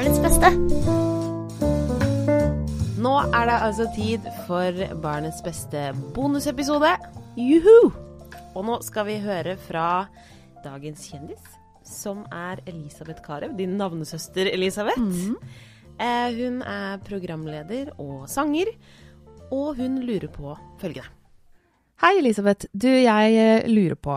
beste. 0.00 0.48
Nå 3.00 3.10
er 3.36 3.48
det 3.50 3.56
altså 3.66 3.84
tid 3.92 4.24
for 4.46 4.78
Barnets 5.02 5.42
beste 5.44 5.90
bonusepisode. 6.16 6.94
Juhu! 7.36 7.90
Og 8.56 8.64
nå 8.64 8.78
skal 8.80 9.04
vi 9.10 9.18
høre 9.20 9.58
fra 9.60 10.06
dagens 10.64 11.04
kjendis, 11.04 11.42
som 11.84 12.24
er 12.32 12.62
Elisabeth 12.64 13.20
Carew. 13.26 13.52
Din 13.58 13.76
navnesøster 13.76 14.48
Elisabeth. 14.48 15.04
Eh, 16.00 16.32
hun 16.32 16.62
er 16.64 16.96
programleder 17.04 17.92
og 18.00 18.24
sanger, 18.28 18.72
og 19.52 19.76
hun 19.76 20.00
lurer 20.00 20.32
på 20.32 20.56
følgende. 20.80 21.12
Hei, 22.00 22.16
Elisabeth. 22.22 22.72
Du, 22.72 22.88
jeg 22.88 23.36
eh, 23.36 23.68
lurer 23.68 24.00
på 24.00 24.16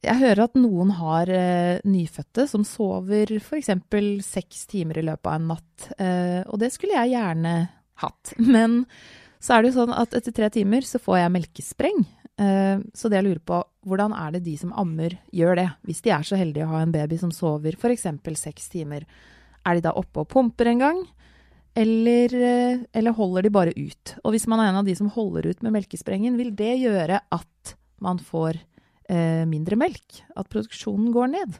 Jeg 0.00 0.16
hører 0.16 0.46
at 0.46 0.54
noen 0.56 0.94
har 0.96 1.28
eh, 1.28 1.80
nyfødte 1.84 2.46
som 2.48 2.62
sover 2.64 3.34
f.eks. 3.36 3.68
seks 4.24 4.62
timer 4.70 5.00
i 5.00 5.04
løpet 5.04 5.28
av 5.28 5.34
en 5.36 5.50
natt. 5.52 5.90
Eh, 6.00 6.40
og 6.48 6.56
det 6.62 6.70
skulle 6.72 6.96
jeg 6.96 7.12
gjerne 7.12 7.52
hatt. 8.00 8.32
Men 8.54 8.86
så 9.40 9.56
er 9.56 9.62
det 9.62 9.72
jo 9.72 9.82
sånn 9.82 9.92
at 9.96 10.16
etter 10.16 10.34
tre 10.36 10.48
timer 10.52 10.86
så 10.88 11.00
får 11.02 11.20
jeg 11.20 11.34
melkespreng. 11.36 12.00
Eh, 12.40 12.80
så 12.96 13.10
det 13.12 13.20
jeg 13.20 13.26
lurer 13.28 13.42
på, 13.44 13.60
hvordan 13.84 14.16
er 14.16 14.36
det 14.36 14.44
de 14.48 14.56
som 14.60 14.72
ammer 14.80 15.18
gjør 15.36 15.60
det? 15.60 15.68
Hvis 15.88 16.00
de 16.06 16.14
er 16.16 16.24
så 16.24 16.40
heldige 16.40 16.64
å 16.64 16.72
ha 16.72 16.80
en 16.84 16.96
baby 16.96 17.20
som 17.20 17.32
sover 17.34 17.76
f.eks. 17.76 18.08
seks 18.40 18.72
timer. 18.72 19.04
Er 19.68 19.76
de 19.76 19.84
da 19.84 19.92
oppe 20.00 20.24
og 20.24 20.30
pumper 20.32 20.72
en 20.72 20.80
gang? 20.80 21.04
Eller, 21.76 22.32
eh, 22.34 22.80
eller 22.96 23.14
holder 23.20 23.44
de 23.44 23.52
bare 23.52 23.76
ut? 23.76 24.16
Og 24.24 24.32
hvis 24.32 24.48
man 24.48 24.64
er 24.64 24.72
en 24.72 24.80
av 24.80 24.88
de 24.88 24.96
som 24.96 25.12
holder 25.12 25.52
ut 25.52 25.60
med 25.60 25.76
melkesprengen, 25.76 26.40
vil 26.40 26.56
det 26.56 26.78
gjøre 26.80 27.20
at 27.20 27.76
man 28.00 28.18
får 28.18 28.56
eh, 28.56 28.69
mindre 29.50 29.78
melk? 29.80 30.20
At 30.38 30.50
produksjonen 30.52 31.08
går 31.14 31.32
ned? 31.32 31.56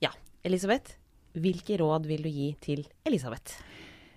Ja, 0.00 0.12
Elisabeth, 0.46 0.96
hvilke 1.36 1.76
råd 1.80 2.08
vil 2.08 2.24
du 2.24 2.30
gi 2.32 2.52
til 2.62 2.86
Elisabeth? 3.04 3.58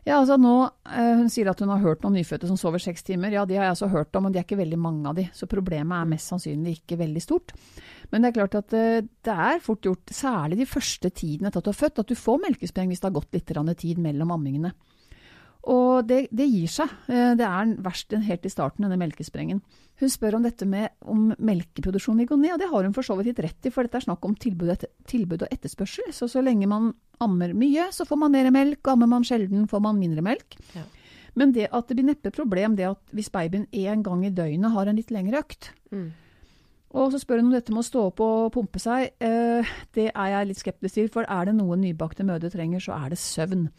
Ja, 0.02 0.18
altså 0.18 0.34
nå, 0.42 0.54
eh, 0.90 1.16
Hun 1.20 1.30
sier 1.30 1.52
at 1.52 1.60
hun 1.62 1.70
har 1.70 1.82
hørt 1.84 2.02
noen 2.02 2.16
nyfødte 2.18 2.48
som 2.50 2.58
sover 2.58 2.82
seks 2.82 3.04
timer. 3.06 3.32
Ja, 3.32 3.46
de 3.46 3.56
har 3.56 3.68
jeg 3.68 3.76
også 3.76 3.92
hørt 3.92 4.16
om, 4.16 4.26
men 4.26 4.34
de 4.34 4.40
er 4.40 4.46
ikke 4.48 4.58
veldig 4.58 4.80
mange 4.82 5.08
av 5.08 5.16
de. 5.16 5.28
Så 5.34 5.46
problemet 5.50 5.94
er 5.94 6.10
mest 6.10 6.32
sannsynlig 6.32 6.80
ikke 6.80 6.98
veldig 6.98 7.22
stort. 7.22 7.54
Men 8.10 8.22
det 8.22 8.32
er 8.32 8.38
klart 8.40 8.58
at 8.58 8.74
eh, 8.74 9.02
det 9.06 9.36
er 9.36 9.62
fort 9.62 9.86
gjort, 9.86 10.10
særlig 10.10 10.58
de 10.58 10.70
første 10.70 11.12
tidene 11.14 11.52
etter 11.52 11.62
at 11.62 11.70
du 11.70 11.70
har 11.70 11.82
født, 11.84 12.02
at 12.02 12.10
du 12.10 12.18
får 12.18 12.42
melkespreng 12.48 12.90
hvis 12.90 13.04
det 13.04 13.12
har 13.12 13.20
gått 13.20 13.38
litt 13.38 13.78
tid 13.78 14.02
mellom 14.02 14.34
ammingene. 14.34 14.74
Og 15.70 16.08
det, 16.10 16.24
det 16.34 16.48
gir 16.50 16.68
seg. 16.72 16.90
Eh, 17.08 17.36
Det 17.38 17.46
er 17.46 17.76
verst 17.86 18.12
helt 18.12 18.46
i 18.46 18.50
starten, 18.50 18.86
denne 18.88 18.98
melkesprengen. 18.98 19.62
Hun 20.02 20.10
spør 20.10 20.40
om 20.40 20.46
dette 20.46 20.66
med 20.66 20.90
om 21.06 21.28
melkeproduksjonen 21.38 22.24
vil 22.24 22.30
gå 22.32 22.38
ned, 22.42 22.56
og 22.56 22.60
det 22.64 22.70
har 22.72 22.88
hun 22.88 22.96
for 22.96 23.06
så 23.06 23.14
vidt 23.20 23.30
litt 23.30 23.44
rett 23.46 23.68
i, 23.70 23.74
for 23.74 23.86
dette 23.86 24.00
er 24.00 24.08
snakk 24.08 24.26
om 24.26 24.34
tilbud, 24.34 24.72
etter, 24.74 24.90
tilbud 25.06 25.44
og 25.46 25.52
etterspørsel. 25.54 26.10
Så 26.18 26.26
så 26.32 26.42
lenge 26.42 26.66
man 26.68 26.94
ammer 27.22 27.54
mye, 27.54 27.92
så 27.94 28.08
får 28.10 28.18
man 28.24 28.34
mer 28.34 28.50
melk, 28.50 28.82
og 28.88 28.96
ammer 28.96 29.12
man 29.12 29.28
sjelden, 29.28 29.68
får 29.70 29.84
man 29.86 30.00
mindre 30.02 30.24
melk. 30.26 30.58
Ja. 30.74 30.88
Men 31.38 31.54
det 31.54 31.70
at 31.72 31.88
det 31.88 32.00
blir 32.00 32.10
neppe 32.10 32.34
problem, 32.34 32.74
det 32.76 32.90
at 32.90 33.14
hvis 33.14 33.30
babyen 33.32 33.68
én 33.72 34.02
gang 34.04 34.26
i 34.26 34.34
døgnet 34.34 34.74
har 34.74 34.90
en 34.90 34.98
litt 34.98 35.14
lengre 35.14 35.40
økt. 35.46 35.70
Mm. 35.94 36.10
Og 36.92 37.14
så 37.14 37.22
spør 37.22 37.40
hun 37.40 37.52
om 37.52 37.54
dette 37.56 37.72
med 37.72 37.86
å 37.86 37.88
stå 37.88 38.02
opp 38.10 38.20
og 38.26 38.50
pumpe 38.58 38.82
seg. 38.84 39.14
Eh, 39.22 39.70
det 39.96 40.10
er 40.10 40.34
jeg 40.34 40.50
litt 40.50 40.60
skeptisk 40.60 40.98
til, 40.98 41.08
for 41.14 41.24
er 41.30 41.48
det 41.48 41.56
noe 41.56 41.78
nybakte 41.80 42.26
mødre 42.28 42.50
trenger, 42.52 42.82
så 42.84 42.98
er 42.98 43.14
det 43.14 43.22
søvn. 43.22 43.70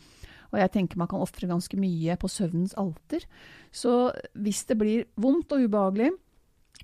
Og 0.53 0.61
jeg 0.61 0.73
tenker 0.75 1.01
man 1.01 1.09
kan 1.11 1.23
ofre 1.25 1.49
ganske 1.51 1.79
mye 1.81 2.17
på 2.21 2.31
søvnens 2.31 2.75
alter. 2.81 3.25
Så 3.73 4.13
hvis 4.37 4.65
det 4.69 4.77
blir 4.81 5.07
vondt 5.21 5.55
og 5.57 5.65
ubehagelig, 5.65 6.13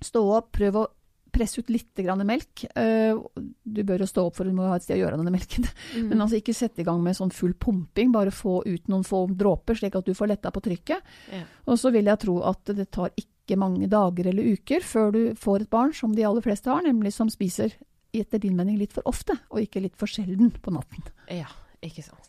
stå 0.03 0.23
opp, 0.37 0.51
prøv 0.57 0.79
å 0.79 0.87
presse 1.29 1.61
ut 1.61 1.69
litt 1.69 1.93
grann 2.01 2.25
melk. 2.25 2.65
Eh, 2.75 3.15
Du 3.63 3.81
bør 3.85 4.01
jo 4.03 4.07
stå 4.09 4.25
opp 4.27 4.39
for 4.39 4.49
du 4.49 4.55
må 4.55 4.67
ha 4.69 4.77
et 4.79 4.85
sted 4.85 4.97
å 4.97 5.03
gjøre 5.03 5.17
av 5.17 5.21
denne 5.21 5.33
melken. 5.35 5.67
Mm. 5.95 6.07
Men 6.11 6.23
altså 6.25 6.39
ikke 6.39 6.55
sette 6.57 6.81
i 6.81 6.87
gang 6.87 7.01
med 7.05 7.17
sånn 7.17 7.33
full 7.33 7.53
pumping, 7.53 8.11
bare 8.15 8.33
få 8.33 8.59
ut 8.65 8.89
noen 8.89 9.05
få 9.05 9.27
dråper, 9.37 9.77
slik 9.77 9.97
at 9.99 10.07
du 10.09 10.15
får 10.17 10.33
letta 10.33 10.51
på 10.55 10.63
trykket. 10.65 11.13
Ja. 11.33 11.43
Og 11.69 11.79
så 11.81 11.93
vil 11.93 12.09
jeg 12.09 12.21
tro 12.25 12.39
at 12.49 12.73
det 12.73 12.89
tar 12.95 13.13
ikke 13.19 13.59
mange 13.61 13.89
dager 13.89 14.29
eller 14.29 14.57
uker 14.57 14.85
før 14.85 15.13
du 15.13 15.21
får 15.39 15.65
et 15.65 15.71
barn 15.73 15.93
som 15.97 16.13
de 16.17 16.25
aller 16.25 16.45
fleste 16.45 16.69
har, 16.69 16.81
nemlig 16.85 17.13
som 17.15 17.29
spiser 17.33 17.77
etter 18.13 18.41
din 18.41 18.57
mening 18.57 18.79
litt 18.81 18.93
for 18.95 19.05
ofte, 19.09 19.35
og 19.53 19.61
ikke 19.61 19.83
litt 19.85 19.97
for 19.97 20.09
sjelden 20.09 20.49
på 20.49 20.73
natten. 20.73 21.05
Ja, 21.29 21.49
ikke 21.85 22.05
sant. 22.05 22.28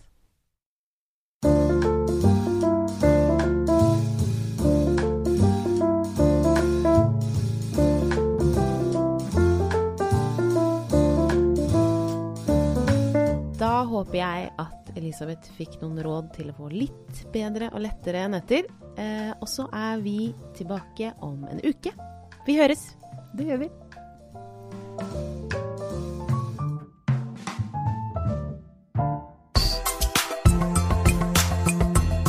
Håper 14.10 14.24
jeg 14.26 14.46
at 14.58 14.88
Elisabeth 14.98 15.52
fikk 15.54 15.76
noen 15.84 16.00
råd 16.02 16.32
til 16.34 16.48
å 16.50 16.54
få 16.56 16.66
litt 16.72 17.20
bedre 17.30 17.68
og 17.70 17.84
lettere 17.84 18.24
netter. 18.26 18.66
Eh, 18.98 19.30
og 19.38 19.46
så 19.46 19.68
er 19.70 20.02
vi 20.02 20.32
tilbake 20.58 21.12
om 21.22 21.44
en 21.46 21.62
uke. 21.62 21.94
Vi 22.42 22.58
høres! 22.58 22.96
Det 23.38 23.46
gjør 23.46 23.62
vi. 23.62 23.70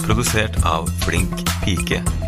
Produsert 0.06 0.62
av 0.62 0.86
Flink 1.02 1.48
pike. 1.66 2.21